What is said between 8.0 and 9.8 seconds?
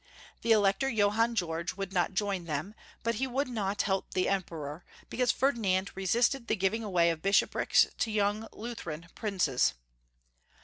young Lutheran princes.